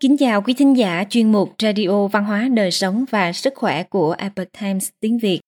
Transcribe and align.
Kính 0.00 0.16
chào 0.16 0.42
quý 0.42 0.54
thính 0.54 0.76
giả 0.76 1.04
chuyên 1.10 1.32
mục 1.32 1.54
Radio 1.62 2.06
Văn 2.06 2.24
hóa 2.24 2.48
Đời 2.54 2.70
Sống 2.70 3.04
và 3.10 3.32
Sức 3.32 3.52
Khỏe 3.56 3.82
của 3.82 4.14
Epoch 4.18 4.52
Times 4.60 4.88
tiếng 5.00 5.18
Việt. 5.18 5.40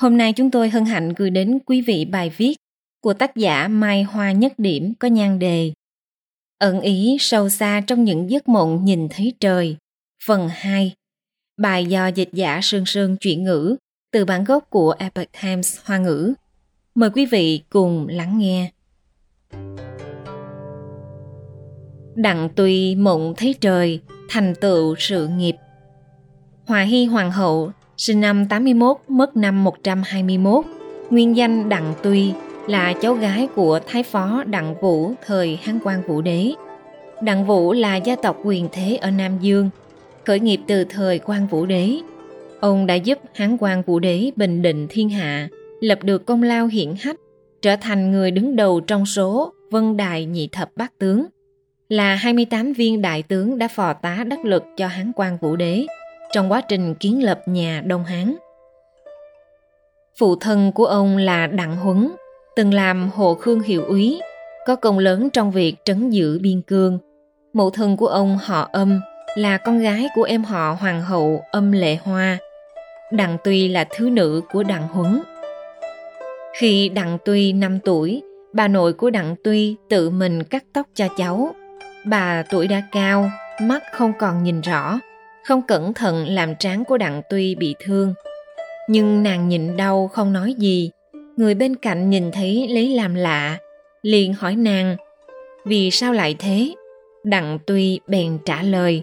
Hôm 0.00 0.16
nay 0.16 0.32
chúng 0.32 0.50
tôi 0.50 0.70
hân 0.70 0.84
hạnh 0.84 1.12
gửi 1.16 1.30
đến 1.30 1.58
quý 1.66 1.80
vị 1.80 2.04
bài 2.04 2.32
viết 2.36 2.56
của 3.02 3.14
tác 3.14 3.36
giả 3.36 3.68
Mai 3.68 4.02
Hoa 4.02 4.32
Nhất 4.32 4.52
Điểm 4.58 4.92
có 4.98 5.08
nhan 5.08 5.38
đề 5.38 5.72
Ẩn 6.58 6.80
ý 6.80 7.16
sâu 7.20 7.48
xa 7.48 7.82
trong 7.86 8.04
những 8.04 8.30
giấc 8.30 8.48
mộng 8.48 8.84
nhìn 8.84 9.08
thấy 9.08 9.32
trời 9.40 9.76
Phần 10.26 10.48
2 10.52 10.92
Bài 11.56 11.86
do 11.86 12.06
dịch 12.06 12.30
giả 12.32 12.60
Sương 12.62 12.86
Sương 12.86 13.16
chuyển 13.16 13.44
ngữ 13.44 13.76
từ 14.12 14.24
bản 14.24 14.44
gốc 14.44 14.70
của 14.70 14.94
Epoch 14.98 15.28
Times 15.42 15.78
Hoa 15.84 15.98
ngữ. 15.98 16.34
Mời 16.94 17.10
quý 17.10 17.26
vị 17.26 17.62
cùng 17.70 18.08
lắng 18.08 18.38
nghe. 18.38 18.70
Đặng 22.14 22.48
tuy 22.56 22.94
mộng 22.94 23.34
thấy 23.36 23.54
trời, 23.60 24.00
thành 24.28 24.54
tựu 24.54 24.94
sự 24.98 25.28
nghiệp. 25.28 25.56
Hòa 26.66 26.82
Hy 26.82 27.04
Hoàng 27.04 27.30
hậu, 27.30 27.70
sinh 27.96 28.20
năm 28.20 28.48
81, 28.48 28.96
mất 29.08 29.36
năm 29.36 29.64
121, 29.64 30.64
nguyên 31.10 31.36
danh 31.36 31.68
Đặng 31.68 31.94
Tuy, 32.02 32.32
là 32.68 32.92
cháu 32.92 33.14
gái 33.14 33.48
của 33.54 33.80
Thái 33.86 34.02
phó 34.02 34.44
Đặng 34.44 34.74
Vũ 34.80 35.12
thời 35.26 35.58
Hán 35.62 35.78
Quang 35.78 36.02
Vũ 36.06 36.20
Đế. 36.20 36.52
Đặng 37.22 37.46
Vũ 37.46 37.72
là 37.72 37.96
gia 37.96 38.16
tộc 38.16 38.36
quyền 38.44 38.68
thế 38.72 38.96
ở 38.96 39.10
Nam 39.10 39.38
Dương, 39.40 39.70
khởi 40.24 40.40
nghiệp 40.40 40.60
từ 40.66 40.84
thời 40.84 41.18
Quang 41.18 41.46
Vũ 41.46 41.66
Đế. 41.66 41.98
Ông 42.60 42.86
đã 42.86 42.94
giúp 42.94 43.18
Hán 43.34 43.58
Quang 43.58 43.82
Vũ 43.82 43.98
Đế 43.98 44.30
bình 44.36 44.62
định 44.62 44.86
thiên 44.90 45.08
hạ, 45.08 45.48
lập 45.80 45.98
được 46.02 46.26
công 46.26 46.42
lao 46.42 46.66
hiển 46.66 46.94
hách, 47.00 47.16
trở 47.62 47.76
thành 47.76 48.10
người 48.10 48.30
đứng 48.30 48.56
đầu 48.56 48.80
trong 48.80 49.06
số 49.06 49.52
Vân 49.70 49.96
Đài 49.96 50.24
Nhị 50.24 50.48
Thập 50.52 50.70
Bát 50.76 50.98
Tướng– 50.98 51.26
là 51.92 52.14
28 52.14 52.72
viên 52.72 53.02
đại 53.02 53.22
tướng 53.22 53.58
đã 53.58 53.68
phò 53.68 53.92
tá 53.92 54.24
đắc 54.26 54.44
lực 54.44 54.64
cho 54.76 54.86
Hán 54.86 55.12
quan 55.16 55.38
Vũ 55.40 55.56
Đế 55.56 55.86
trong 56.32 56.52
quá 56.52 56.60
trình 56.60 56.94
kiến 56.94 57.24
lập 57.24 57.42
nhà 57.46 57.82
Đông 57.86 58.04
Hán. 58.04 58.36
Phụ 60.18 60.36
thân 60.36 60.72
của 60.72 60.86
ông 60.86 61.16
là 61.16 61.46
Đặng 61.46 61.76
Huấn, 61.76 62.12
từng 62.56 62.74
làm 62.74 63.10
hộ 63.14 63.34
khương 63.34 63.60
hiệu 63.60 63.84
úy, 63.84 64.20
có 64.66 64.76
công 64.76 64.98
lớn 64.98 65.30
trong 65.30 65.50
việc 65.50 65.74
trấn 65.84 66.10
giữ 66.10 66.38
biên 66.42 66.62
cương. 66.62 66.98
Mẫu 67.52 67.70
thân 67.70 67.96
của 67.96 68.08
ông 68.08 68.38
họ 68.42 68.68
âm 68.72 69.00
là 69.34 69.58
con 69.58 69.78
gái 69.78 70.08
của 70.14 70.22
em 70.22 70.44
họ 70.44 70.76
hoàng 70.80 71.02
hậu 71.02 71.42
âm 71.50 71.72
lệ 71.72 71.96
hoa. 71.96 72.38
Đặng 73.10 73.36
Tuy 73.44 73.68
là 73.68 73.84
thứ 73.90 74.10
nữ 74.10 74.42
của 74.52 74.62
Đặng 74.62 74.88
Huấn. 74.88 75.22
Khi 76.60 76.88
Đặng 76.88 77.18
Tuy 77.24 77.52
5 77.52 77.78
tuổi, 77.84 78.22
bà 78.52 78.68
nội 78.68 78.92
của 78.92 79.10
Đặng 79.10 79.34
Tuy 79.44 79.76
tự 79.88 80.10
mình 80.10 80.44
cắt 80.44 80.64
tóc 80.72 80.86
cho 80.94 81.08
cháu 81.16 81.54
Bà 82.04 82.42
tuổi 82.50 82.68
đã 82.68 82.82
cao, 82.92 83.30
mắt 83.60 83.82
không 83.92 84.12
còn 84.18 84.42
nhìn 84.42 84.60
rõ, 84.60 85.00
không 85.44 85.62
cẩn 85.62 85.94
thận 85.94 86.28
làm 86.28 86.54
trán 86.54 86.84
của 86.84 86.98
Đặng 86.98 87.22
Tuy 87.30 87.54
bị 87.54 87.74
thương. 87.84 88.14
Nhưng 88.88 89.22
nàng 89.22 89.48
nhịn 89.48 89.76
đau 89.76 90.08
không 90.08 90.32
nói 90.32 90.54
gì, 90.58 90.90
người 91.36 91.54
bên 91.54 91.76
cạnh 91.76 92.10
nhìn 92.10 92.32
thấy 92.32 92.68
lấy 92.68 92.88
làm 92.88 93.14
lạ, 93.14 93.58
liền 94.02 94.34
hỏi 94.34 94.56
nàng, 94.56 94.96
vì 95.64 95.90
sao 95.90 96.12
lại 96.12 96.36
thế? 96.38 96.74
Đặng 97.24 97.58
Tuy 97.66 98.00
bèn 98.06 98.38
trả 98.44 98.62
lời, 98.62 99.02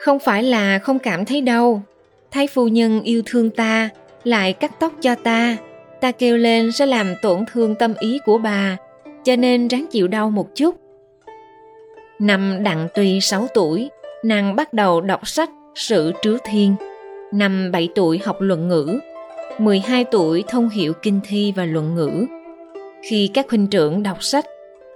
không 0.00 0.18
phải 0.18 0.42
là 0.42 0.78
không 0.78 0.98
cảm 0.98 1.24
thấy 1.24 1.40
đâu, 1.40 1.82
thái 2.30 2.46
phu 2.46 2.68
nhân 2.68 3.02
yêu 3.02 3.22
thương 3.26 3.50
ta, 3.50 3.88
lại 4.24 4.52
cắt 4.52 4.72
tóc 4.80 4.92
cho 5.00 5.14
ta, 5.14 5.56
ta 6.00 6.10
kêu 6.10 6.36
lên 6.36 6.72
sẽ 6.72 6.86
làm 6.86 7.14
tổn 7.22 7.44
thương 7.52 7.74
tâm 7.74 7.94
ý 8.00 8.18
của 8.24 8.38
bà, 8.38 8.76
cho 9.24 9.36
nên 9.36 9.68
ráng 9.68 9.86
chịu 9.90 10.08
đau 10.08 10.30
một 10.30 10.48
chút 10.54 10.87
Năm 12.18 12.62
Đặng 12.62 12.88
Tuy 12.94 13.20
6 13.20 13.46
tuổi, 13.54 13.90
nàng 14.24 14.56
bắt 14.56 14.72
đầu 14.72 15.00
đọc 15.00 15.28
sách 15.28 15.50
Sử 15.74 16.12
Trứ 16.22 16.38
Thiên. 16.44 16.74
Năm 17.32 17.70
7 17.72 17.88
tuổi 17.94 18.20
học 18.24 18.36
luận 18.40 18.68
ngữ, 18.68 18.98
12 19.58 20.04
tuổi 20.04 20.44
thông 20.48 20.68
hiểu 20.68 20.92
kinh 21.02 21.20
thi 21.28 21.52
và 21.56 21.64
luận 21.64 21.94
ngữ. 21.94 22.26
Khi 23.02 23.30
các 23.34 23.50
huynh 23.50 23.66
trưởng 23.66 24.02
đọc 24.02 24.22
sách, 24.22 24.44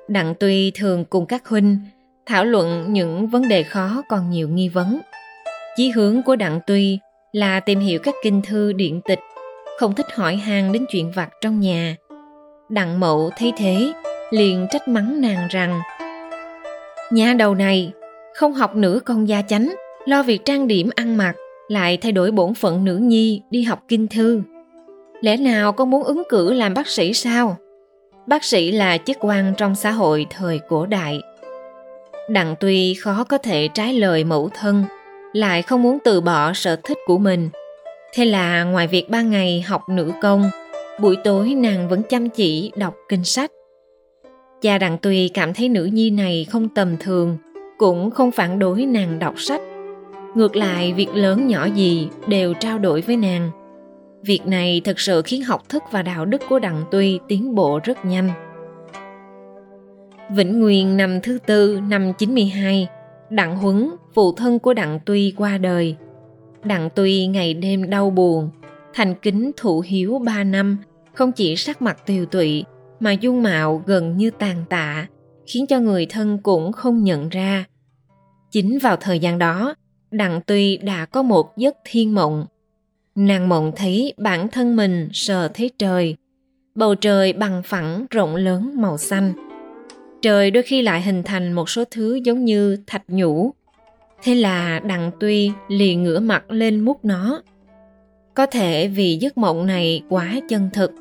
Đặng 0.09 0.34
Tuy 0.41 0.71
thường 0.71 1.05
cùng 1.05 1.27
các 1.27 1.49
huynh 1.49 1.78
thảo 2.27 2.44
luận 2.44 2.93
những 2.93 3.27
vấn 3.27 3.49
đề 3.49 3.62
khó 3.62 4.03
còn 4.09 4.31
nhiều 4.31 4.49
nghi 4.49 4.69
vấn. 4.69 5.00
Chí 5.77 5.91
hướng 5.91 6.22
của 6.22 6.37
Đặng 6.37 6.60
Tuy 6.66 6.99
là 7.33 7.60
tìm 7.60 7.81
hiểu 7.81 7.99
các 8.03 8.15
kinh 8.22 8.43
thư 8.43 8.72
điện 8.72 9.00
tịch, 9.04 9.21
không 9.78 9.94
thích 9.94 10.06
hỏi 10.15 10.37
han 10.37 10.72
đến 10.72 10.84
chuyện 10.91 11.12
vặt 11.15 11.28
trong 11.41 11.60
nhà. 11.60 11.97
Đặng 12.69 13.00
Mậu 13.00 13.31
thấy 13.37 13.53
thế, 13.56 13.93
liền 14.31 14.66
trách 14.71 14.89
mắng 14.89 15.21
nàng 15.21 15.49
rằng 15.50 15.81
Nhà 17.12 17.34
đầu 17.39 17.55
này, 17.55 17.93
không 18.34 18.53
học 18.53 18.77
nữ 18.77 19.00
con 19.05 19.28
gia 19.28 19.43
chánh, 19.43 19.75
lo 20.05 20.23
việc 20.23 20.45
trang 20.45 20.67
điểm 20.67 20.91
ăn 20.95 21.17
mặc, 21.17 21.34
lại 21.69 21.97
thay 21.97 22.12
đổi 22.12 22.31
bổn 22.31 22.55
phận 22.55 22.84
nữ 22.84 22.97
nhi 22.97 23.43
đi 23.50 23.62
học 23.62 23.83
kinh 23.89 24.09
thư. 24.09 24.43
Lẽ 25.21 25.37
nào 25.37 25.72
con 25.72 25.91
muốn 25.91 26.03
ứng 26.03 26.22
cử 26.28 26.53
làm 26.53 26.75
bác 26.75 26.89
sĩ 26.89 27.12
sao? 27.12 27.56
Bác 28.27 28.45
sĩ 28.45 28.72
là 28.72 28.99
chức 28.99 29.17
quan 29.21 29.55
trong 29.56 29.75
xã 29.75 29.91
hội 29.91 30.27
thời 30.31 30.61
cổ 30.69 30.87
đại. 30.87 31.21
Đặng 32.28 32.55
tuy 32.61 32.95
khó 32.95 33.25
có 33.25 33.39
thể 33.39 33.69
trái 33.69 33.95
lời 33.95 34.25
mẫu 34.25 34.51
thân, 34.55 34.84
lại 35.33 35.62
không 35.62 35.83
muốn 35.83 35.99
từ 36.05 36.21
bỏ 36.21 36.53
sở 36.53 36.77
thích 36.77 36.99
của 37.06 37.19
mình. 37.19 37.49
Thế 38.15 38.25
là 38.25 38.65
ngoài 38.65 38.87
việc 38.87 39.11
ban 39.11 39.31
ngày 39.31 39.61
học 39.61 39.89
nữ 39.89 40.12
công, 40.22 40.51
buổi 41.01 41.17
tối 41.25 41.55
nàng 41.55 41.89
vẫn 41.89 42.03
chăm 42.03 42.28
chỉ 42.28 42.72
đọc 42.77 42.95
kinh 43.09 43.25
sách. 43.25 43.51
Cha 44.62 44.78
Đặng 44.78 44.99
Tùy 44.99 45.31
cảm 45.34 45.55
thấy 45.55 45.69
nữ 45.69 45.84
nhi 45.84 46.11
này 46.11 46.47
không 46.50 46.69
tầm 46.69 46.97
thường, 47.00 47.37
cũng 47.78 48.11
không 48.11 48.31
phản 48.31 48.59
đối 48.59 48.87
nàng 48.87 49.19
đọc 49.19 49.34
sách. 49.37 49.61
Ngược 50.34 50.56
lại, 50.56 50.93
việc 50.93 51.09
lớn 51.15 51.47
nhỏ 51.47 51.65
gì 51.65 52.09
đều 52.27 52.55
trao 52.55 52.78
đổi 52.78 53.01
với 53.01 53.17
nàng. 53.17 53.51
Việc 54.22 54.47
này 54.47 54.81
thật 54.84 55.01
sự 55.01 55.22
khiến 55.22 55.43
học 55.43 55.69
thức 55.69 55.83
và 55.91 56.03
đạo 56.03 56.25
đức 56.25 56.43
của 56.49 56.59
Đặng 56.59 56.84
Tuy 56.91 57.19
tiến 57.28 57.55
bộ 57.55 57.81
rất 57.84 58.05
nhanh. 58.05 58.31
Vĩnh 60.31 60.61
Nguyên 60.61 60.97
năm 60.97 61.21
thứ 61.22 61.39
tư 61.47 61.81
năm 61.89 62.12
92, 62.19 62.89
Đặng 63.31 63.56
Huấn, 63.56 63.91
phụ 64.15 64.33
thân 64.33 64.59
của 64.59 64.75
Đặng 64.75 64.99
Tuy 65.05 65.34
qua 65.37 65.59
đời. 65.59 65.97
Đặng 66.65 66.89
Tuy 66.95 67.27
ngày 67.27 67.55
đêm 67.55 67.91
đau 67.91 68.11
buồn, 68.11 68.51
thành 68.95 69.15
kính 69.15 69.51
thụ 69.56 69.83
hiếu 69.87 70.19
ba 70.19 70.45
năm, 70.45 70.78
không 71.15 71.33
chỉ 71.33 71.56
sắc 71.56 71.83
mặt 71.83 72.06
tiều 72.06 72.27
tụy 72.27 72.65
mà 73.03 73.13
dung 73.13 73.43
mạo 73.43 73.83
gần 73.87 74.17
như 74.17 74.31
tàn 74.31 74.65
tạ, 74.69 75.07
khiến 75.47 75.67
cho 75.67 75.81
người 75.81 76.07
thân 76.07 76.39
cũng 76.39 76.73
không 76.73 77.05
nhận 77.05 77.29
ra. 77.29 77.65
Chính 78.51 78.79
vào 78.79 78.97
thời 78.97 79.19
gian 79.19 79.39
đó, 79.39 79.75
đặng 80.11 80.41
tuy 80.47 80.77
đã 80.77 81.07
có 81.07 81.23
một 81.23 81.57
giấc 81.57 81.77
thiên 81.85 82.15
mộng. 82.15 82.47
Nàng 83.15 83.49
mộng 83.49 83.73
thấy 83.77 84.15
bản 84.17 84.49
thân 84.49 84.77
mình 84.77 85.09
sờ 85.13 85.49
thấy 85.49 85.71
trời, 85.79 86.17
bầu 86.75 86.95
trời 86.95 87.33
bằng 87.33 87.63
phẳng 87.65 88.07
rộng 88.11 88.37
lớn 88.37 88.73
màu 88.77 88.99
xanh. 88.99 89.33
Trời 90.23 90.51
đôi 90.51 90.63
khi 90.63 90.83
lại 90.83 91.03
hình 91.03 91.23
thành 91.23 91.53
một 91.53 91.71
số 91.71 91.84
thứ 91.91 92.15
giống 92.15 92.45
như 92.45 92.77
thạch 92.87 93.05
nhũ. 93.09 93.51
Thế 94.23 94.34
là 94.34 94.79
đặng 94.79 95.11
tuy 95.21 95.51
liền 95.69 96.03
ngửa 96.03 96.21
mặt 96.21 96.51
lên 96.51 96.81
mút 96.81 97.05
nó. 97.05 97.43
Có 98.34 98.47
thể 98.47 98.89
vì 98.89 99.17
giấc 99.17 99.39
mộng 99.39 99.67
này 99.67 100.03
quá 100.09 100.41
chân 100.49 100.71
thực 100.73 100.93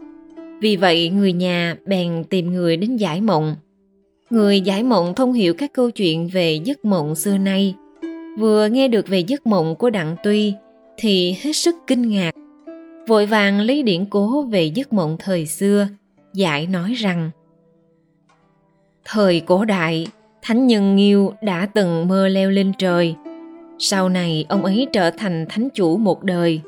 vì 0.62 0.76
vậy 0.76 1.10
người 1.10 1.34
nhà 1.34 1.76
bèn 1.86 2.24
tìm 2.30 2.54
người 2.54 2.78
đến 2.78 2.98
giải 2.98 3.22
mộng. 3.22 3.56
Người 4.30 4.62
giải 4.62 4.84
mộng 4.84 5.16
thông 5.16 5.34
hiểu 5.34 5.54
các 5.54 5.74
câu 5.74 5.92
chuyện 5.92 6.28
về 6.28 6.60
giấc 6.64 6.86
mộng 6.86 7.16
xưa 7.16 7.38
nay. 7.38 7.76
Vừa 8.40 8.68
nghe 8.68 8.88
được 8.88 9.08
về 9.08 9.20
giấc 9.20 9.48
mộng 9.48 9.76
của 9.76 9.90
Đặng 9.90 10.16
Tuy 10.24 10.54
thì 10.98 11.36
hết 11.42 11.54
sức 11.54 11.76
kinh 11.88 12.10
ngạc. 12.10 12.32
Vội 13.08 13.26
vàng 13.26 13.60
lấy 13.60 13.84
điển 13.84 14.06
cố 14.06 14.42
về 14.42 14.64
giấc 14.64 14.94
mộng 14.94 15.18
thời 15.20 15.46
xưa, 15.46 15.88
giải 16.34 16.68
nói 16.68 16.94
rằng 16.94 17.30
Thời 19.06 19.40
cổ 19.40 19.66
đại, 19.66 20.08
Thánh 20.42 20.68
Nhân 20.68 20.96
Nghiêu 20.96 21.34
đã 21.42 21.68
từng 21.74 22.08
mơ 22.08 22.28
leo 22.28 22.50
lên 22.50 22.72
trời. 22.78 23.16
Sau 23.80 24.10
này 24.10 24.46
ông 24.50 24.66
ấy 24.66 24.88
trở 24.94 25.12
thành 25.12 25.46
thánh 25.50 25.70
chủ 25.74 25.98
một 25.98 26.24
đời. 26.24 26.62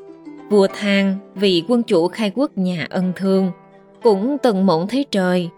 Vua 0.50 0.66
Thang 0.74 1.16
vì 1.34 1.62
quân 1.68 1.82
chủ 1.82 2.08
khai 2.08 2.32
quốc 2.34 2.58
nhà 2.58 2.86
ân 2.90 3.12
thương– 3.16 3.50
cũng 4.04 4.38
từng 4.42 4.66
mộng 4.66 4.86
thấy 4.88 5.06
trời, 5.10 5.48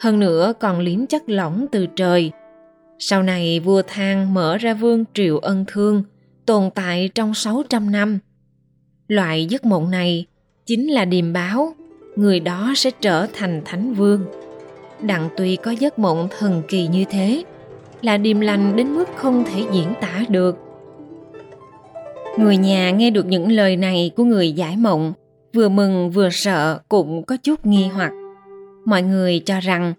hơn 0.00 0.20
nữa 0.20 0.52
còn 0.60 0.80
liếm 0.80 1.06
chất 1.06 1.22
lỏng 1.26 1.66
từ 1.72 1.86
trời. 1.86 2.30
Sau 2.98 3.22
này 3.22 3.60
vua 3.60 3.82
Thang 3.86 4.34
mở 4.34 4.56
ra 4.56 4.74
vương 4.74 5.04
triều 5.14 5.38
ân 5.38 5.64
thương, 5.68 6.02
tồn 6.46 6.70
tại 6.74 7.10
trong 7.14 7.34
600 7.34 7.90
năm. 7.92 8.18
Loại 9.08 9.46
giấc 9.46 9.64
mộng 9.64 9.90
này 9.90 10.26
chính 10.66 10.88
là 10.88 11.04
điềm 11.04 11.32
báo, 11.32 11.74
người 12.16 12.40
đó 12.40 12.72
sẽ 12.76 12.90
trở 13.00 13.26
thành 13.34 13.62
thánh 13.64 13.94
vương. 13.94 14.24
Đặng 15.00 15.28
tuy 15.36 15.56
có 15.56 15.70
giấc 15.70 15.98
mộng 15.98 16.28
thần 16.38 16.62
kỳ 16.68 16.86
như 16.86 17.04
thế, 17.10 17.44
là 18.02 18.16
điềm 18.16 18.40
lành 18.40 18.76
đến 18.76 18.94
mức 18.94 19.08
không 19.16 19.44
thể 19.44 19.64
diễn 19.72 19.92
tả 20.00 20.24
được. 20.28 20.56
Người 22.38 22.56
nhà 22.56 22.90
nghe 22.90 23.10
được 23.10 23.26
những 23.26 23.52
lời 23.52 23.76
này 23.76 24.10
của 24.16 24.24
người 24.24 24.52
giải 24.52 24.76
mộng 24.76 25.12
vừa 25.58 25.68
mừng 25.68 26.10
vừa 26.10 26.30
sợ 26.30 26.78
cũng 26.88 27.22
có 27.22 27.36
chút 27.36 27.66
nghi 27.66 27.86
hoặc 27.86 28.12
mọi 28.84 29.02
người 29.02 29.42
cho 29.46 29.60
rằng 29.60 29.94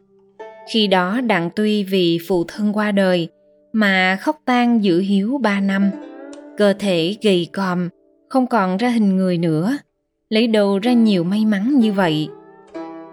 khi 0.72 0.88
đó 0.88 1.22
đặng 1.22 1.50
tuy 1.56 1.84
vì 1.84 2.20
phụ 2.28 2.44
thân 2.48 2.74
qua 2.74 2.92
đời 2.92 3.28
mà 3.74 4.18
khóc 4.22 4.42
tang 4.46 4.84
giữ 4.84 5.00
hiếu 5.00 5.38
ba 5.38 5.60
năm. 5.60 5.92
Cơ 6.58 6.74
thể 6.74 7.16
gầy 7.22 7.48
còm, 7.54 7.90
không 8.30 8.48
còn 8.48 8.78
ra 8.78 8.90
hình 8.90 9.16
người 9.16 9.38
nữa, 9.38 9.78
lấy 10.30 10.48
đầu 10.48 10.80
ra 10.80 10.94
nhiều 10.94 11.24
may 11.24 11.46
mắn 11.46 11.80
như 11.80 11.94
vậy. 11.94 12.30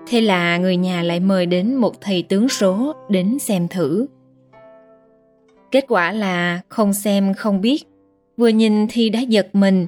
Thế 0.09 0.21
là 0.21 0.59
người 0.59 0.77
nhà 0.77 1.03
lại 1.03 1.21
mời 1.21 1.47
đến 1.47 1.75
một 1.75 2.01
thầy 2.01 2.23
tướng 2.23 2.49
số 2.49 2.95
đến 3.09 3.39
xem 3.39 3.69
thử. 3.69 4.07
Kết 5.71 5.85
quả 5.89 6.13
là 6.13 6.61
không 6.69 6.93
xem 6.93 7.35
không 7.35 7.61
biết, 7.61 7.85
vừa 8.37 8.49
nhìn 8.49 8.87
thì 8.91 9.11
đã 9.11 9.21
giật 9.21 9.49
mình. 9.53 9.87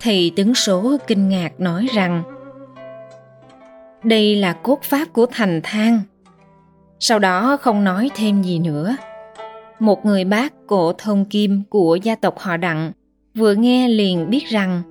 Thầy 0.00 0.32
tướng 0.36 0.54
số 0.54 0.96
kinh 1.06 1.28
ngạc 1.28 1.60
nói 1.60 1.86
rằng 1.94 2.22
đây 4.02 4.36
là 4.36 4.52
cốt 4.52 4.82
pháp 4.82 5.12
của 5.12 5.26
thành 5.26 5.60
thang. 5.62 6.00
Sau 7.00 7.18
đó 7.18 7.56
không 7.56 7.84
nói 7.84 8.10
thêm 8.16 8.42
gì 8.42 8.58
nữa. 8.58 8.96
Một 9.78 10.06
người 10.06 10.24
bác 10.24 10.52
cổ 10.66 10.92
thông 10.92 11.24
kim 11.24 11.62
của 11.70 11.96
gia 12.02 12.14
tộc 12.14 12.38
họ 12.38 12.56
Đặng 12.56 12.92
vừa 13.34 13.54
nghe 13.54 13.88
liền 13.88 14.30
biết 14.30 14.46
rằng 14.46 14.82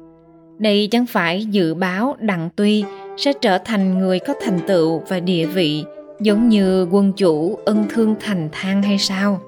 đây 0.58 0.88
chẳng 0.92 1.06
phải 1.06 1.46
dự 1.46 1.74
báo 1.74 2.16
Đặng 2.20 2.50
Tuy 2.56 2.84
sẽ 3.18 3.34
trở 3.42 3.58
thành 3.58 4.00
người 4.00 4.20
có 4.20 4.34
thành 4.42 4.60
tựu 4.68 5.02
và 5.08 5.20
địa 5.20 5.46
vị 5.46 5.84
giống 6.20 6.50
như 6.50 6.88
quân 6.92 7.14
chủ 7.14 7.60
ân 7.66 7.86
thương 7.90 8.16
thành 8.20 8.50
thang 8.52 8.84
hay 8.84 8.98
sao? 8.98 9.42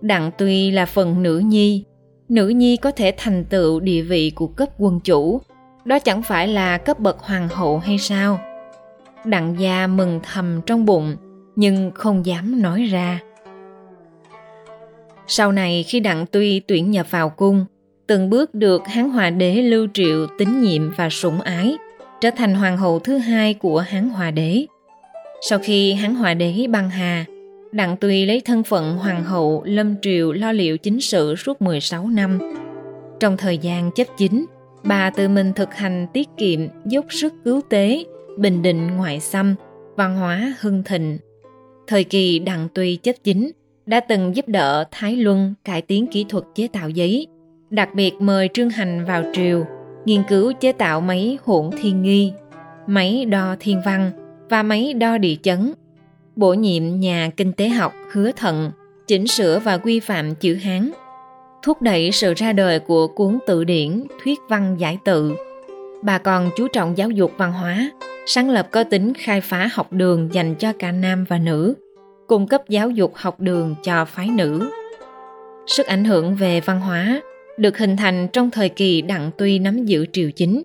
Đặng 0.00 0.30
Tuy 0.38 0.70
là 0.70 0.86
phần 0.86 1.22
nữ 1.22 1.38
nhi, 1.38 1.84
nữ 2.32 2.48
nhi 2.48 2.76
có 2.76 2.90
thể 2.90 3.14
thành 3.16 3.44
tựu 3.44 3.80
địa 3.80 4.02
vị 4.02 4.32
của 4.34 4.46
cấp 4.46 4.68
quân 4.78 5.00
chủ, 5.00 5.40
đó 5.84 5.98
chẳng 5.98 6.22
phải 6.22 6.48
là 6.48 6.78
cấp 6.78 6.98
bậc 6.98 7.18
hoàng 7.18 7.48
hậu 7.48 7.78
hay 7.78 7.98
sao? 7.98 8.40
Đặng 9.24 9.54
gia 9.58 9.86
mừng 9.86 10.20
thầm 10.22 10.60
trong 10.66 10.86
bụng, 10.86 11.16
nhưng 11.56 11.90
không 11.94 12.26
dám 12.26 12.62
nói 12.62 12.82
ra. 12.82 13.20
Sau 15.26 15.52
này 15.52 15.84
khi 15.88 16.00
Đặng 16.00 16.26
Tuy 16.26 16.60
tuyển 16.60 16.90
nhập 16.90 17.06
vào 17.10 17.28
cung, 17.28 17.64
từng 18.06 18.30
bước 18.30 18.54
được 18.54 18.82
Hán 18.86 19.10
Hòa 19.10 19.30
Đế 19.30 19.54
lưu 19.54 19.86
triệu 19.94 20.26
tín 20.38 20.60
nhiệm 20.60 20.90
và 20.96 21.10
sủng 21.10 21.40
ái, 21.40 21.76
trở 22.20 22.30
thành 22.30 22.54
hoàng 22.54 22.76
hậu 22.76 22.98
thứ 22.98 23.18
hai 23.18 23.54
của 23.54 23.78
Hán 23.78 24.08
Hòa 24.08 24.30
Đế. 24.30 24.66
Sau 25.48 25.58
khi 25.58 25.92
Hán 25.92 26.14
Hòa 26.14 26.34
Đế 26.34 26.66
băng 26.70 26.90
hà, 26.90 27.24
Đặng 27.72 27.96
Tuy 28.00 28.26
lấy 28.26 28.40
thân 28.40 28.62
phận 28.62 28.96
hoàng 28.96 29.24
hậu 29.24 29.62
lâm 29.64 29.94
triều 30.02 30.32
lo 30.32 30.52
liệu 30.52 30.78
chính 30.78 31.00
sự 31.00 31.36
suốt 31.36 31.62
16 31.62 32.08
năm. 32.08 32.38
Trong 33.20 33.36
thời 33.36 33.58
gian 33.58 33.90
chấp 33.94 34.06
chính, 34.16 34.44
bà 34.84 35.10
tự 35.10 35.28
mình 35.28 35.52
thực 35.52 35.74
hành 35.74 36.06
tiết 36.12 36.28
kiệm, 36.36 36.60
dốc 36.84 37.04
sức 37.08 37.34
cứu 37.44 37.60
tế, 37.68 38.04
bình 38.38 38.62
định 38.62 38.96
ngoại 38.96 39.20
xâm, 39.20 39.54
văn 39.96 40.16
hóa 40.16 40.54
hưng 40.60 40.82
thịnh. 40.82 41.18
Thời 41.86 42.04
kỳ 42.04 42.38
Đặng 42.38 42.68
Tuy 42.74 42.96
chấp 42.96 43.12
chính, 43.24 43.50
đã 43.86 44.00
từng 44.00 44.36
giúp 44.36 44.48
đỡ 44.48 44.84
Thái 44.90 45.16
Luân 45.16 45.54
cải 45.64 45.82
tiến 45.82 46.06
kỹ 46.06 46.24
thuật 46.28 46.44
chế 46.54 46.68
tạo 46.68 46.88
giấy, 46.88 47.26
đặc 47.70 47.88
biệt 47.94 48.12
mời 48.20 48.48
Trương 48.54 48.70
Hành 48.70 49.04
vào 49.04 49.24
triều, 49.32 49.64
nghiên 50.04 50.22
cứu 50.28 50.52
chế 50.60 50.72
tạo 50.72 51.00
máy 51.00 51.38
hỗn 51.44 51.70
thiên 51.82 52.02
nghi, 52.02 52.32
máy 52.86 53.24
đo 53.24 53.56
thiên 53.60 53.80
văn 53.84 54.10
và 54.50 54.62
máy 54.62 54.94
đo 54.94 55.18
địa 55.18 55.36
chấn. 55.42 55.72
Bổ 56.36 56.54
nhiệm 56.54 57.00
nhà 57.00 57.30
kinh 57.36 57.52
tế 57.52 57.68
học 57.68 57.92
hứa 58.12 58.32
thận, 58.32 58.70
chỉnh 59.06 59.26
sửa 59.26 59.58
và 59.58 59.78
quy 59.78 60.00
phạm 60.00 60.34
chữ 60.34 60.54
Hán, 60.54 60.90
thúc 61.62 61.82
đẩy 61.82 62.12
sự 62.12 62.34
ra 62.34 62.52
đời 62.52 62.78
của 62.78 63.08
cuốn 63.08 63.38
tự 63.46 63.64
điển 63.64 64.04
Thuyết 64.22 64.38
văn 64.48 64.76
giải 64.78 64.98
tự. 65.04 65.32
Bà 66.02 66.18
còn 66.18 66.50
chú 66.56 66.68
trọng 66.68 66.98
giáo 66.98 67.10
dục 67.10 67.32
văn 67.36 67.52
hóa, 67.52 67.90
sáng 68.26 68.50
lập 68.50 68.68
có 68.70 68.84
tính 68.84 69.12
khai 69.14 69.40
phá 69.40 69.68
học 69.72 69.92
đường 69.92 70.28
dành 70.32 70.54
cho 70.54 70.72
cả 70.72 70.92
nam 70.92 71.24
và 71.28 71.38
nữ, 71.38 71.74
cung 72.26 72.46
cấp 72.46 72.68
giáo 72.68 72.90
dục 72.90 73.12
học 73.14 73.40
đường 73.40 73.74
cho 73.82 74.04
phái 74.04 74.28
nữ. 74.28 74.70
Sức 75.66 75.86
ảnh 75.86 76.04
hưởng 76.04 76.36
về 76.36 76.60
văn 76.60 76.80
hóa 76.80 77.20
được 77.56 77.78
hình 77.78 77.96
thành 77.96 78.28
trong 78.32 78.50
thời 78.50 78.68
kỳ 78.68 79.02
Đặng 79.02 79.30
Tuy 79.38 79.58
nắm 79.58 79.84
giữ 79.84 80.06
triều 80.12 80.30
chính, 80.30 80.62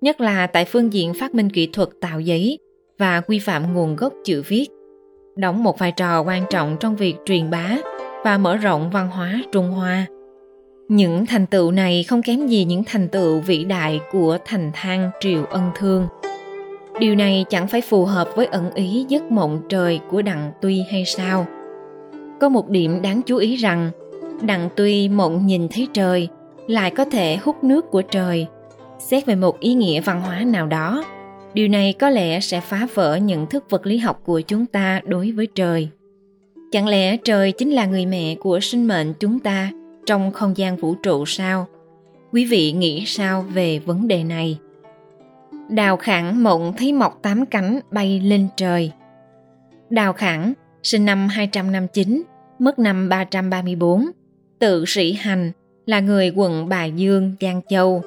nhất 0.00 0.20
là 0.20 0.46
tại 0.46 0.64
phương 0.64 0.92
diện 0.92 1.14
phát 1.14 1.34
minh 1.34 1.50
kỹ 1.50 1.68
thuật 1.72 1.88
tạo 2.00 2.20
giấy 2.20 2.58
và 2.98 3.20
quy 3.20 3.38
phạm 3.38 3.74
nguồn 3.74 3.96
gốc 3.96 4.14
chữ 4.24 4.42
viết, 4.48 4.66
đóng 5.40 5.64
một 5.64 5.78
vai 5.78 5.92
trò 5.92 6.22
quan 6.22 6.44
trọng 6.50 6.76
trong 6.80 6.96
việc 6.96 7.16
truyền 7.24 7.50
bá 7.50 7.76
và 8.24 8.38
mở 8.38 8.56
rộng 8.56 8.90
văn 8.90 9.08
hóa 9.10 9.42
Trung 9.52 9.70
Hoa. 9.70 10.06
Những 10.88 11.26
thành 11.26 11.46
tựu 11.46 11.70
này 11.70 12.02
không 12.02 12.22
kém 12.22 12.46
gì 12.46 12.64
những 12.64 12.84
thành 12.84 13.08
tựu 13.08 13.40
vĩ 13.40 13.64
đại 13.64 14.00
của 14.12 14.38
thành 14.44 14.70
thang 14.74 15.10
triều 15.20 15.44
ân 15.44 15.70
thương– 15.74 16.06
điều 17.00 17.14
này 17.14 17.44
chẳng 17.50 17.68
phải 17.68 17.80
phù 17.80 18.04
hợp 18.04 18.28
với 18.36 18.46
ẩn 18.46 18.74
ý 18.74 19.06
giấc 19.08 19.32
mộng 19.32 19.60
trời 19.68 20.00
của 20.08 20.22
đặng 20.22 20.52
tuy 20.60 20.84
hay 20.90 21.04
sao? 21.04 21.46
Có 22.40 22.48
một 22.48 22.68
điểm 22.68 23.02
đáng 23.02 23.22
chú 23.26 23.36
ý 23.36 23.56
rằng, 23.56 23.90
đặng 24.42 24.68
tuy 24.76 25.08
mộng 25.08 25.46
nhìn 25.46 25.68
thấy 25.68 25.88
trời, 25.92 26.28
lại 26.66 26.90
có 26.90 27.04
thể 27.04 27.36
hút 27.36 27.64
nước 27.64 27.90
của 27.90 28.02
trời. 28.02 28.46
Xét 28.98 29.26
về 29.26 29.34
một 29.34 29.60
ý 29.60 29.74
nghĩa 29.74 30.00
văn 30.00 30.22
hóa 30.22 30.40
nào 30.40 30.66
đó 30.66 31.04
điều 31.54 31.68
này 31.68 31.92
có 31.92 32.10
lẽ 32.10 32.40
sẽ 32.40 32.60
phá 32.60 32.86
vỡ 32.94 33.16
nhận 33.16 33.46
thức 33.46 33.70
vật 33.70 33.86
lý 33.86 33.98
học 33.98 34.20
của 34.24 34.40
chúng 34.40 34.66
ta 34.66 35.00
đối 35.04 35.32
với 35.32 35.48
trời 35.54 35.88
chẳng 36.72 36.88
lẽ 36.88 37.16
trời 37.16 37.52
chính 37.52 37.70
là 37.70 37.86
người 37.86 38.06
mẹ 38.06 38.34
của 38.34 38.60
sinh 38.60 38.88
mệnh 38.88 39.14
chúng 39.20 39.38
ta 39.38 39.70
trong 40.06 40.32
không 40.32 40.56
gian 40.56 40.76
vũ 40.76 40.94
trụ 40.94 41.24
sao 41.26 41.66
quý 42.32 42.44
vị 42.44 42.72
nghĩ 42.72 43.04
sao 43.06 43.42
về 43.42 43.78
vấn 43.78 44.08
đề 44.08 44.24
này 44.24 44.58
Đào 45.70 45.96
Khẳng 45.96 46.42
mộng 46.42 46.72
thấy 46.76 46.92
mọc 46.92 47.18
tám 47.22 47.46
cánh 47.46 47.80
bay 47.90 48.20
lên 48.20 48.48
trời. 48.56 48.92
Đào 49.90 50.12
Khẳng, 50.12 50.52
sinh 50.82 51.04
năm 51.04 51.28
259, 51.28 52.22
mất 52.58 52.78
năm 52.78 53.08
334, 53.08 54.06
tự 54.58 54.84
sĩ 54.86 55.12
hành, 55.12 55.52
là 55.86 56.00
người 56.00 56.32
quận 56.36 56.68
Bà 56.68 56.84
Dương, 56.84 57.34
Giang 57.40 57.60
Châu. 57.68 58.02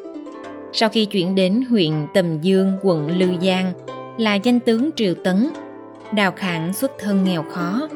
Sau 0.75 0.89
khi 0.89 1.05
chuyển 1.05 1.35
đến 1.35 1.63
huyện 1.69 1.93
Tầm 2.13 2.41
Dương, 2.41 2.73
quận 2.81 3.17
Lư 3.17 3.27
Giang, 3.41 3.73
là 4.17 4.35
danh 4.35 4.59
tướng 4.59 4.89
Triều 4.95 5.13
Tấn, 5.23 5.49
Đào 6.13 6.31
Khảng 6.31 6.73
xuất 6.73 6.91
thân 6.99 7.23
nghèo 7.23 7.43
khó. 7.43 7.89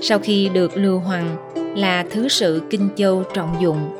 Sau 0.00 0.18
khi 0.18 0.48
được 0.48 0.76
Lưu 0.76 0.98
Hoàng 0.98 1.36
là 1.76 2.04
thứ 2.10 2.28
sự 2.28 2.62
Kinh 2.70 2.88
Châu 2.96 3.22
trọng 3.34 3.56
dụng, 3.60 3.90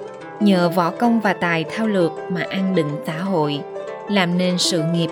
nhờ 0.40 0.69
võ 0.69 0.90
công 0.90 1.20
và 1.20 1.32
tài 1.32 1.64
thao 1.64 1.88
lược 1.88 2.12
mà 2.32 2.43
an 2.50 2.75
định 2.75 2.90
xã 3.06 3.19
hội 3.19 3.61
làm 4.11 4.38
nên 4.38 4.58
sự 4.58 4.82
nghiệp. 4.94 5.08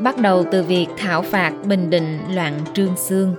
Bắt 0.00 0.18
đầu 0.18 0.44
từ 0.52 0.62
việc 0.62 0.86
thảo 0.96 1.22
phạt 1.22 1.52
bình 1.64 1.90
định 1.90 2.18
loạn 2.34 2.60
trương 2.74 2.96
xương. 2.96 3.34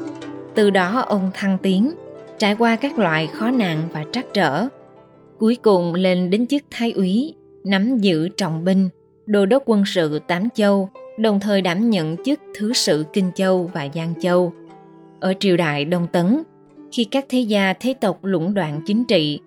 Từ 0.55 0.69
đó 0.69 1.03
ông 1.07 1.31
thăng 1.33 1.57
tiến, 1.57 1.91
trải 2.37 2.55
qua 2.55 2.75
các 2.75 2.99
loại 2.99 3.27
khó 3.27 3.51
nạn 3.51 3.81
và 3.93 4.03
trắc 4.11 4.25
trở. 4.33 4.67
Cuối 5.39 5.57
cùng 5.61 5.93
lên 5.93 6.29
đến 6.29 6.47
chức 6.47 6.63
thái 6.71 6.91
úy, 6.91 7.33
nắm 7.67 7.97
giữ 7.97 8.29
trọng 8.29 8.63
binh, 8.63 8.89
đô 9.25 9.45
đốc 9.45 9.63
quân 9.65 9.83
sự 9.85 10.19
Tám 10.27 10.49
Châu, 10.55 10.89
đồng 11.19 11.39
thời 11.39 11.61
đảm 11.61 11.89
nhận 11.89 12.23
chức 12.23 12.39
thứ 12.55 12.73
sự 12.73 13.05
Kinh 13.13 13.31
Châu 13.35 13.69
và 13.73 13.87
Giang 13.95 14.13
Châu. 14.21 14.53
Ở 15.19 15.33
triều 15.39 15.57
đại 15.57 15.85
Đông 15.85 16.07
Tấn, 16.11 16.43
khi 16.91 17.03
các 17.03 17.25
thế 17.29 17.39
gia 17.39 17.73
thế 17.73 17.93
tộc 17.93 18.25
lũng 18.25 18.53
đoạn 18.53 18.81
chính 18.85 19.03
trị, 19.05 19.39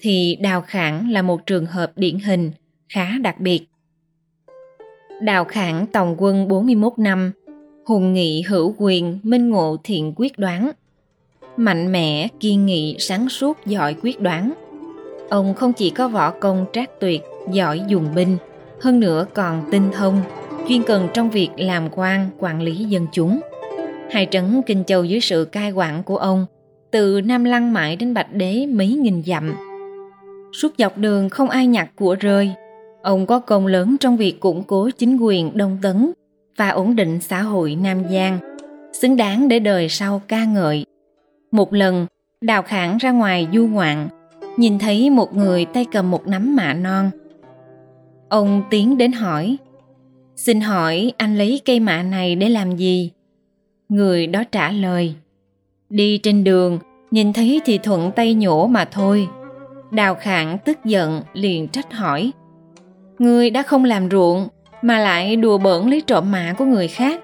thì 0.00 0.38
Đào 0.40 0.60
Khảng 0.60 1.10
là 1.10 1.22
một 1.22 1.46
trường 1.46 1.66
hợp 1.66 1.92
điển 1.96 2.18
hình 2.18 2.50
khá 2.88 3.18
đặc 3.22 3.40
biệt. 3.40 3.66
Đào 5.22 5.44
Khảng 5.44 5.86
tòng 5.86 6.14
quân 6.18 6.48
41 6.48 6.98
năm, 6.98 7.32
hùng 7.86 8.12
nghị 8.12 8.42
hữu 8.42 8.74
quyền, 8.78 9.18
minh 9.22 9.50
ngộ 9.50 9.76
thiện 9.84 10.12
quyết 10.16 10.38
đoán. 10.38 10.70
Mạnh 11.56 11.92
mẽ, 11.92 12.28
kiên 12.40 12.66
nghị, 12.66 12.96
sáng 12.98 13.28
suốt, 13.28 13.58
giỏi 13.66 13.96
quyết 14.02 14.20
đoán. 14.20 14.52
Ông 15.28 15.54
không 15.54 15.72
chỉ 15.72 15.90
có 15.90 16.08
võ 16.08 16.30
công 16.30 16.66
trác 16.72 17.00
tuyệt, 17.00 17.22
giỏi 17.52 17.82
dùng 17.88 18.14
binh, 18.14 18.36
hơn 18.80 19.00
nữa 19.00 19.26
còn 19.34 19.62
tinh 19.70 19.90
thông, 19.92 20.20
chuyên 20.68 20.82
cần 20.82 21.08
trong 21.14 21.30
việc 21.30 21.48
làm 21.56 21.88
quan, 21.92 22.30
quản 22.38 22.62
lý 22.62 22.76
dân 22.76 23.06
chúng. 23.12 23.40
Hai 24.10 24.26
trấn 24.30 24.62
Kinh 24.66 24.84
Châu 24.84 25.04
dưới 25.04 25.20
sự 25.20 25.44
cai 25.44 25.72
quản 25.72 26.02
của 26.02 26.16
ông, 26.16 26.46
từ 26.90 27.20
Nam 27.20 27.44
Lăng 27.44 27.72
mãi 27.72 27.96
đến 27.96 28.14
Bạch 28.14 28.32
Đế 28.32 28.66
mấy 28.66 28.88
nghìn 28.88 29.22
dặm. 29.26 29.54
Suốt 30.52 30.74
dọc 30.78 30.98
đường 30.98 31.28
không 31.28 31.50
ai 31.50 31.66
nhặt 31.66 31.90
của 31.96 32.16
rơi, 32.20 32.54
Ông 33.04 33.26
có 33.26 33.38
công 33.38 33.66
lớn 33.66 33.96
trong 34.00 34.16
việc 34.16 34.40
củng 34.40 34.62
cố 34.62 34.90
chính 34.98 35.16
quyền 35.16 35.56
Đông 35.56 35.78
Tấn 35.82 36.12
và 36.56 36.68
ổn 36.68 36.96
định 36.96 37.20
xã 37.20 37.42
hội 37.42 37.74
Nam 37.74 38.02
Giang, 38.10 38.38
xứng 38.92 39.16
đáng 39.16 39.48
để 39.48 39.58
đời 39.58 39.88
sau 39.88 40.22
ca 40.28 40.44
ngợi. 40.44 40.86
Một 41.50 41.72
lần, 41.72 42.06
Đào 42.40 42.62
Khảng 42.62 42.98
ra 42.98 43.10
ngoài 43.10 43.48
du 43.52 43.66
ngoạn, 43.66 44.08
nhìn 44.56 44.78
thấy 44.78 45.10
một 45.10 45.34
người 45.34 45.64
tay 45.64 45.86
cầm 45.92 46.10
một 46.10 46.26
nắm 46.26 46.56
mạ 46.56 46.74
non. 46.74 47.10
Ông 48.28 48.62
tiến 48.70 48.98
đến 48.98 49.12
hỏi, 49.12 49.56
Xin 50.36 50.60
hỏi 50.60 51.12
anh 51.16 51.38
lấy 51.38 51.60
cây 51.64 51.80
mạ 51.80 52.02
này 52.02 52.36
để 52.36 52.48
làm 52.48 52.76
gì? 52.76 53.10
Người 53.88 54.26
đó 54.26 54.44
trả 54.52 54.70
lời, 54.70 55.14
Đi 55.90 56.18
trên 56.18 56.44
đường, 56.44 56.78
nhìn 57.10 57.32
thấy 57.32 57.60
thì 57.64 57.78
thuận 57.78 58.12
tay 58.12 58.34
nhổ 58.34 58.66
mà 58.66 58.84
thôi. 58.84 59.28
Đào 59.90 60.14
Khảng 60.14 60.58
tức 60.64 60.84
giận 60.84 61.22
liền 61.32 61.68
trách 61.68 61.92
hỏi, 61.92 62.32
người 63.18 63.50
đã 63.50 63.62
không 63.62 63.84
làm 63.84 64.10
ruộng 64.10 64.48
mà 64.82 64.98
lại 64.98 65.36
đùa 65.36 65.58
bỡn 65.58 65.90
lấy 65.90 66.00
trộm 66.00 66.30
mạ 66.30 66.54
của 66.58 66.64
người 66.64 66.88
khác. 66.88 67.20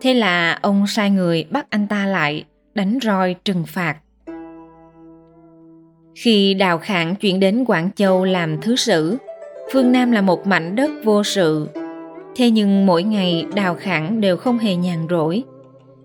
Thế 0.00 0.14
là 0.14 0.58
ông 0.62 0.86
sai 0.86 1.10
người 1.10 1.44
bắt 1.50 1.66
anh 1.70 1.86
ta 1.86 2.06
lại, 2.06 2.44
đánh 2.74 2.98
roi 3.02 3.34
trừng 3.44 3.64
phạt. 3.66 3.96
Khi 6.16 6.54
Đào 6.54 6.78
Khảng 6.78 7.14
chuyển 7.14 7.40
đến 7.40 7.64
Quảng 7.64 7.90
Châu 7.96 8.24
làm 8.24 8.60
thứ 8.60 8.76
sử, 8.76 9.16
phương 9.72 9.92
Nam 9.92 10.12
là 10.12 10.20
một 10.20 10.46
mảnh 10.46 10.76
đất 10.76 10.90
vô 11.04 11.24
sự. 11.24 11.68
Thế 12.36 12.50
nhưng 12.50 12.86
mỗi 12.86 13.02
ngày 13.02 13.44
Đào 13.54 13.74
Khảng 13.74 14.20
đều 14.20 14.36
không 14.36 14.58
hề 14.58 14.74
nhàn 14.74 15.06
rỗi. 15.10 15.42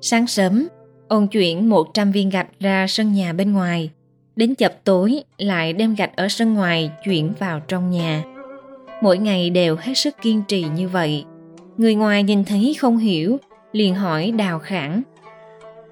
Sáng 0.01 0.27
sớm, 0.27 0.67
ông 1.07 1.27
chuyển 1.27 1.69
100 1.69 2.11
viên 2.11 2.29
gạch 2.29 2.47
ra 2.59 2.87
sân 2.87 3.13
nhà 3.13 3.33
bên 3.33 3.53
ngoài. 3.53 3.89
Đến 4.35 4.55
chập 4.55 4.73
tối 4.83 5.23
lại 5.37 5.73
đem 5.73 5.95
gạch 5.95 6.15
ở 6.15 6.27
sân 6.27 6.53
ngoài 6.53 6.91
chuyển 7.03 7.33
vào 7.39 7.59
trong 7.67 7.89
nhà. 7.89 8.23
Mỗi 9.01 9.17
ngày 9.17 9.49
đều 9.49 9.75
hết 9.79 9.93
sức 9.93 10.15
kiên 10.21 10.43
trì 10.47 10.65
như 10.75 10.87
vậy. 10.87 11.23
Người 11.77 11.95
ngoài 11.95 12.23
nhìn 12.23 12.45
thấy 12.45 12.75
không 12.79 12.97
hiểu, 12.97 13.37
liền 13.71 13.95
hỏi 13.95 14.31
Đào 14.31 14.59
Khảng. 14.59 15.01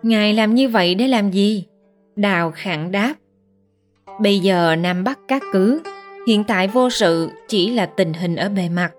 Ngài 0.03 0.33
làm 0.33 0.55
như 0.55 0.69
vậy 0.69 0.95
để 0.95 1.07
làm 1.07 1.31
gì? 1.31 1.65
Đào 2.15 2.51
Khảng 2.51 2.91
đáp. 2.91 3.13
Bây 4.19 4.39
giờ 4.39 4.75
Nam 4.75 5.03
Bắc 5.03 5.19
các 5.27 5.43
cứ, 5.53 5.81
hiện 6.27 6.43
tại 6.43 6.67
vô 6.67 6.89
sự 6.89 7.29
chỉ 7.47 7.69
là 7.69 7.85
tình 7.85 8.13
hình 8.13 8.35
ở 8.35 8.49
bề 8.49 8.69
mặt. 8.69 8.91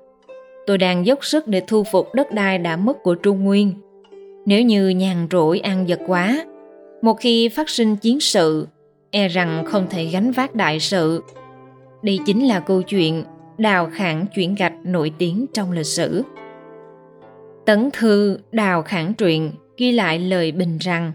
Tôi 0.66 0.78
đang 0.78 1.06
dốc 1.06 1.24
sức 1.24 1.46
để 1.46 1.62
thu 1.66 1.84
phục 1.84 2.14
đất 2.14 2.32
đai 2.32 2.58
đã 2.58 2.76
mất 2.76 3.02
của 3.02 3.14
Trung 3.14 3.44
Nguyên. 3.44 3.72
Nếu 4.46 4.62
như 4.62 4.88
nhàn 4.88 5.28
rỗi 5.30 5.58
ăn 5.58 5.88
giật 5.88 6.00
quá, 6.06 6.44
một 7.02 7.14
khi 7.14 7.48
phát 7.48 7.68
sinh 7.68 7.96
chiến 7.96 8.20
sự, 8.20 8.68
e 9.10 9.28
rằng 9.28 9.64
không 9.66 9.86
thể 9.90 10.04
gánh 10.04 10.32
vác 10.32 10.54
đại 10.54 10.80
sự. 10.80 11.22
Đây 12.02 12.18
chính 12.26 12.46
là 12.46 12.60
câu 12.60 12.82
chuyện 12.82 13.24
đào 13.58 13.90
khảng 13.92 14.26
chuyển 14.34 14.54
gạch 14.54 14.74
nổi 14.84 15.12
tiếng 15.18 15.46
trong 15.54 15.72
lịch 15.72 15.86
sử. 15.86 16.22
Tấn 17.66 17.90
thư 17.92 18.38
đào 18.52 18.82
khảng 18.82 19.14
truyện 19.14 19.52
ghi 19.76 19.92
lại 19.92 20.18
lời 20.18 20.52
bình 20.52 20.78
rằng 20.78 21.12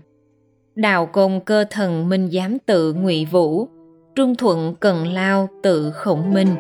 đào 0.76 1.06
công 1.06 1.42
cơ 1.42 1.66
thần 1.70 2.10
minh 2.10 2.30
giám 2.32 2.60
tự 2.60 2.94
ngụy 2.94 3.26
vũ 3.26 3.68
trung 4.16 4.36
thuận 4.36 4.76
cần 4.80 5.08
lao 5.08 5.50
tự 5.64 5.92
khổng 5.92 6.34
minh. 6.34 6.56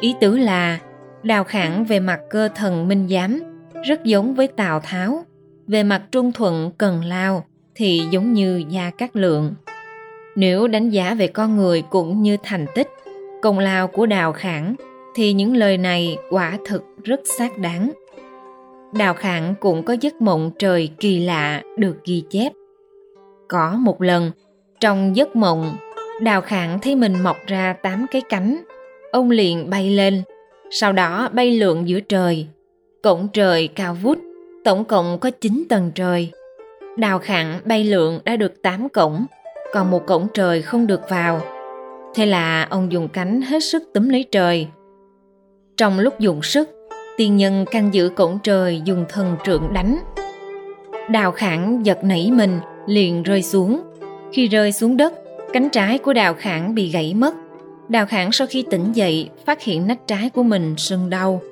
Ý 0.00 0.14
tứ 0.20 0.36
là, 0.36 0.78
đào 1.22 1.44
khảng 1.44 1.84
về 1.84 2.00
mặt 2.00 2.20
cơ 2.30 2.48
thần 2.54 2.88
minh 2.88 3.08
giám, 3.10 3.40
rất 3.84 4.04
giống 4.04 4.34
với 4.34 4.46
tào 4.46 4.80
tháo. 4.80 5.24
Về 5.66 5.82
mặt 5.82 6.02
trung 6.12 6.32
thuận 6.32 6.70
cần 6.78 7.04
lao 7.04 7.44
thì 7.74 8.02
giống 8.10 8.32
như 8.32 8.64
gia 8.68 8.90
cát 8.90 9.16
lượng. 9.16 9.54
Nếu 10.36 10.68
đánh 10.68 10.90
giá 10.90 11.14
về 11.14 11.26
con 11.26 11.56
người 11.56 11.82
cũng 11.90 12.22
như 12.22 12.36
thành 12.42 12.66
tích, 12.74 12.88
công 13.42 13.58
lao 13.58 13.86
của 13.88 14.06
đào 14.06 14.32
khảng 14.32 14.74
thì 15.14 15.32
những 15.32 15.56
lời 15.56 15.78
này 15.78 16.16
quả 16.30 16.58
thực 16.66 16.84
rất 17.04 17.20
xác 17.38 17.58
đáng. 17.58 17.92
Đào 18.92 19.14
khảng 19.14 19.54
cũng 19.60 19.82
có 19.82 19.96
giấc 20.00 20.22
mộng 20.22 20.50
trời 20.58 20.90
kỳ 20.98 21.20
lạ 21.20 21.62
được 21.76 21.96
ghi 22.04 22.22
chép. 22.30 22.52
Có 23.48 23.72
một 23.72 24.02
lần, 24.02 24.30
trong 24.80 25.16
giấc 25.16 25.36
mộng 25.36 25.76
đào 26.20 26.40
Khạng 26.40 26.78
thấy 26.82 26.96
mình 26.96 27.22
mọc 27.22 27.36
ra 27.46 27.72
tám 27.72 28.06
cái 28.10 28.22
cánh. 28.28 28.60
Ông 29.12 29.30
liền 29.30 29.70
bay 29.70 29.90
lên. 29.90 30.22
Sau 30.70 30.92
đó 30.92 31.28
bay 31.32 31.58
lượn 31.58 31.88
giữa 31.88 32.00
trời. 32.00 32.46
Cổng 33.02 33.28
trời 33.32 33.68
cao 33.68 33.96
vút. 34.02 34.18
Tổng 34.64 34.84
cộng 34.84 35.18
có 35.18 35.30
9 35.30 35.64
tầng 35.68 35.90
trời. 35.94 36.30
Đào 36.96 37.18
Khạng 37.18 37.60
bay 37.64 37.84
lượn 37.84 38.20
đã 38.24 38.36
được 38.36 38.62
8 38.62 38.88
cổng. 38.88 39.26
Còn 39.72 39.90
một 39.90 40.06
cổng 40.06 40.26
trời 40.34 40.62
không 40.62 40.86
được 40.86 41.00
vào. 41.08 41.40
Thế 42.14 42.26
là 42.26 42.66
ông 42.70 42.92
dùng 42.92 43.08
cánh 43.08 43.42
hết 43.42 43.64
sức 43.64 43.82
túm 43.94 44.08
lấy 44.08 44.24
trời. 44.32 44.66
Trong 45.76 45.98
lúc 45.98 46.18
dùng 46.18 46.42
sức, 46.42 46.70
tiên 47.16 47.36
nhân 47.36 47.64
canh 47.70 47.94
giữ 47.94 48.08
cổng 48.08 48.38
trời 48.42 48.82
dùng 48.84 49.04
thần 49.08 49.36
trượng 49.44 49.72
đánh. 49.72 49.98
Đào 51.10 51.32
khảng 51.32 51.86
giật 51.86 52.04
nảy 52.04 52.30
mình, 52.32 52.58
liền 52.86 53.22
rơi 53.22 53.42
xuống. 53.42 53.80
Khi 54.32 54.48
rơi 54.48 54.72
xuống 54.72 54.96
đất 54.96 55.12
cánh 55.52 55.68
trái 55.68 55.98
của 55.98 56.12
đào 56.12 56.34
khảng 56.34 56.74
bị 56.74 56.90
gãy 56.90 57.14
mất 57.14 57.34
đào 57.88 58.06
khảng 58.06 58.32
sau 58.32 58.46
khi 58.46 58.64
tỉnh 58.70 58.92
dậy, 58.92 59.28
phát 59.46 59.62
hiện 59.62 59.86
nách 59.86 60.06
trái 60.06 60.30
của 60.30 60.42
mình 60.42 60.74
sưng 60.76 61.10
đau 61.10 61.42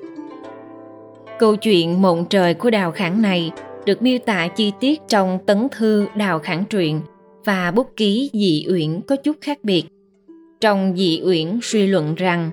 câu 1.39 1.55
chuyện 1.55 2.01
mộng 2.01 2.25
trời 2.29 2.53
của 2.53 2.69
đào 2.69 2.91
khảng 2.91 3.21
này 3.21 3.51
được 3.85 4.01
miêu 4.01 4.19
tả 4.19 4.47
chi 4.47 4.71
tiết 4.79 5.01
trong 5.07 5.39
tấn 5.45 5.67
thư 5.71 6.07
đào 6.15 6.39
khảng 6.39 6.65
truyện 6.65 7.01
và 7.45 7.71
bút 7.71 7.91
ký 7.95 8.29
dị 8.33 8.65
uyển 8.69 9.01
có 9.01 9.15
chút 9.15 9.37
khác 9.41 9.59
biệt 9.63 9.83
trong 10.61 10.93
dị 10.97 11.21
uyển 11.23 11.59
suy 11.61 11.87
luận 11.87 12.15
rằng, 12.15 12.49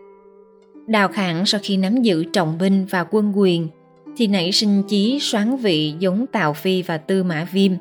Đào 0.87 1.09
Khảng 1.09 1.47
sau 1.47 1.61
khi 1.65 1.77
nắm 1.77 2.03
giữ 2.03 2.25
trọng 2.33 2.59
binh 2.59 2.87
và 2.91 3.05
quân 3.11 3.33
quyền, 3.37 3.69
thì 4.17 4.27
nảy 4.27 4.53
sinh 4.53 4.83
chí 4.89 5.19
soán 5.21 5.57
vị 5.57 5.95
giống 5.99 6.27
Tào 6.27 6.53
Phi 6.53 6.83
và 6.83 6.99
Tư 6.99 7.23
Mã 7.23 7.47
Viêm. 7.53 7.73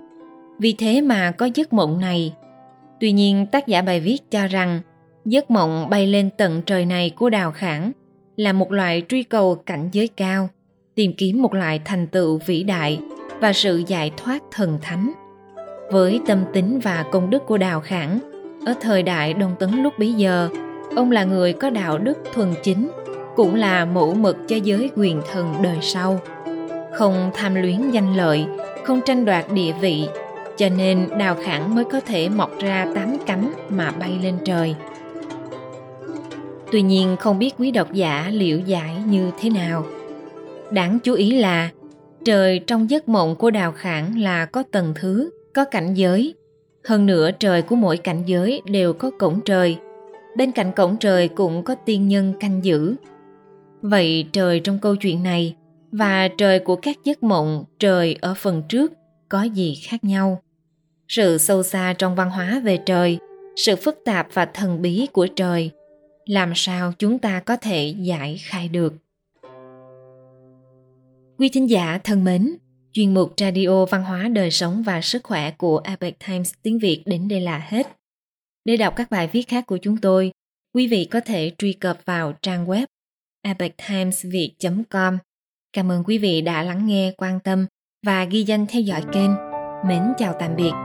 Vì 0.60 0.74
thế 0.74 1.01
mà 1.01 1.31
có 1.31 1.50
giấc 1.53 1.74
mộng 1.74 2.00
này. 2.00 2.34
Tuy 2.99 3.11
nhiên 3.11 3.45
tác 3.51 3.67
giả 3.67 3.81
bài 3.81 3.99
viết 3.99 4.17
cho 4.31 4.47
rằng 4.47 4.81
giấc 5.25 5.51
mộng 5.51 5.89
bay 5.89 6.07
lên 6.07 6.29
tận 6.37 6.61
trời 6.65 6.85
này 6.85 7.09
của 7.09 7.29
Đào 7.29 7.51
Khảng 7.51 7.91
là 8.35 8.53
một 8.53 8.71
loại 8.71 9.03
truy 9.09 9.23
cầu 9.23 9.55
cảnh 9.55 9.89
giới 9.91 10.07
cao, 10.07 10.49
tìm 10.95 11.13
kiếm 11.17 11.41
một 11.41 11.53
loại 11.53 11.79
thành 11.85 12.07
tựu 12.07 12.39
vĩ 12.45 12.63
đại 12.63 12.99
và 13.39 13.53
sự 13.53 13.83
giải 13.87 14.11
thoát 14.17 14.43
thần 14.51 14.77
thánh. 14.81 15.11
Với 15.91 16.19
tâm 16.27 16.43
tính 16.53 16.79
và 16.79 17.05
công 17.11 17.29
đức 17.29 17.45
của 17.47 17.57
Đào 17.57 17.81
Khảng, 17.81 18.19
ở 18.65 18.73
thời 18.81 19.03
đại 19.03 19.33
Đông 19.33 19.55
Tấn 19.59 19.83
lúc 19.83 19.93
bấy 19.99 20.13
giờ, 20.13 20.49
ông 20.95 21.11
là 21.11 21.23
người 21.23 21.53
có 21.53 21.69
đạo 21.69 21.97
đức 21.97 22.17
thuần 22.33 22.53
chính 22.63 22.89
cũng 23.35 23.55
là 23.55 23.85
mẫu 23.85 24.13
mực 24.13 24.37
cho 24.47 24.55
giới 24.55 24.89
quyền 24.95 25.21
thần 25.31 25.53
đời 25.61 25.77
sau 25.81 26.19
không 26.93 27.31
tham 27.33 27.55
luyến 27.55 27.91
danh 27.91 28.17
lợi 28.17 28.45
không 28.83 29.01
tranh 29.05 29.25
đoạt 29.25 29.45
địa 29.51 29.71
vị 29.81 30.07
cho 30.57 30.69
nên 30.69 31.09
đào 31.19 31.35
khảng 31.43 31.75
mới 31.75 31.85
có 31.85 32.00
thể 32.00 32.29
mọc 32.29 32.59
ra 32.59 32.88
tám 32.95 33.17
cánh 33.25 33.53
mà 33.69 33.91
bay 33.91 34.19
lên 34.24 34.38
trời. 34.45 34.75
Tuy 36.71 36.81
nhiên 36.81 37.15
không 37.19 37.39
biết 37.39 37.53
quý 37.57 37.71
độc 37.71 37.93
giả 37.93 38.29
liệu 38.31 38.59
giải 38.59 38.95
như 39.07 39.31
thế 39.39 39.50
nào. 39.50 39.85
Đáng 40.71 41.00
chú 41.03 41.13
ý 41.13 41.31
là, 41.31 41.69
trời 42.25 42.59
trong 42.59 42.89
giấc 42.89 43.09
mộng 43.09 43.35
của 43.35 43.51
đào 43.51 43.71
khảng 43.71 44.19
là 44.19 44.45
có 44.45 44.63
tầng 44.71 44.93
thứ, 44.95 45.29
có 45.53 45.65
cảnh 45.65 45.93
giới. 45.93 46.33
Hơn 46.83 47.05
nữa 47.05 47.29
trời 47.39 47.62
của 47.62 47.75
mỗi 47.75 47.97
cảnh 47.97 48.24
giới 48.25 48.62
đều 48.65 48.93
có 48.93 49.12
cổng 49.19 49.39
trời. 49.45 49.77
Bên 50.38 50.51
cạnh 50.51 50.71
cổng 50.71 50.97
trời 50.97 51.27
cũng 51.27 51.63
có 51.63 51.75
tiên 51.75 52.07
nhân 52.07 52.33
canh 52.39 52.63
giữ. 52.63 52.95
Vậy 53.81 54.25
trời 54.31 54.59
trong 54.59 54.79
câu 54.79 54.95
chuyện 54.95 55.24
này 55.24 55.55
và 55.91 56.27
trời 56.38 56.59
của 56.59 56.75
các 56.75 56.97
giấc 57.03 57.24
mộng 57.24 57.63
trời 57.79 58.15
ở 58.21 58.33
phần 58.38 58.63
trước 58.69 58.93
có 59.29 59.43
gì 59.43 59.75
khác 59.83 60.03
nhau? 60.03 60.41
Sự 61.07 61.38
sâu 61.38 61.63
xa 61.63 61.93
trong 61.97 62.15
văn 62.15 62.29
hóa 62.29 62.62
về 62.63 62.77
trời 62.85 63.17
sự 63.55 63.75
phức 63.75 64.00
tạp 64.05 64.27
và 64.33 64.45
thần 64.45 64.81
bí 64.81 65.07
của 65.13 65.27
trời 65.35 65.71
làm 66.25 66.51
sao 66.55 66.93
chúng 67.00 67.19
ta 67.19 67.39
có 67.39 67.57
thể 67.57 67.95
giải 68.00 68.38
khai 68.43 68.67
được 68.67 68.93
quý 71.38 71.50
thính 71.50 71.69
giả 71.69 72.00
thân 72.03 72.24
mến 72.24 72.57
chuyên 72.93 73.13
mục 73.13 73.33
radio 73.38 73.85
văn 73.85 74.03
hóa 74.03 74.27
đời 74.27 74.51
sống 74.51 74.83
và 74.83 75.01
sức 75.01 75.24
khỏe 75.24 75.51
của 75.51 75.81
Epic 75.83 76.15
Times 76.27 76.53
tiếng 76.62 76.79
Việt 76.79 77.03
đến 77.05 77.27
đây 77.27 77.41
là 77.41 77.65
hết 77.69 77.88
để 78.65 78.77
đọc 78.77 78.93
các 78.95 79.12
bài 79.12 79.29
viết 79.31 79.47
khác 79.47 79.65
của 79.67 79.77
chúng 79.77 79.97
tôi, 79.97 80.31
quý 80.74 80.88
vị 80.88 81.07
có 81.12 81.19
thể 81.19 81.51
truy 81.57 81.74
cập 81.74 81.97
vào 82.05 82.33
trang 82.41 82.65
web 82.65 82.85
epictimesviet.com. 83.41 85.17
Cảm 85.74 85.91
ơn 85.91 86.03
quý 86.03 86.17
vị 86.17 86.41
đã 86.41 86.63
lắng 86.63 86.88
nghe, 86.88 87.12
quan 87.17 87.39
tâm 87.39 87.65
và 88.05 88.25
ghi 88.25 88.43
danh 88.43 88.65
theo 88.69 88.81
dõi 88.81 89.01
kênh. 89.13 89.31
Mến 89.88 90.01
chào 90.17 90.35
tạm 90.39 90.55
biệt 90.55 90.84